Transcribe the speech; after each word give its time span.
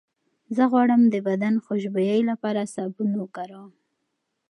زه 0.55 0.63
غواړم 0.71 1.01
د 1.07 1.15
بدن 1.27 1.53
خوشبویۍ 1.65 2.21
لپاره 2.29 2.69
سابون 2.75 3.11
وکاروم. 3.17 3.71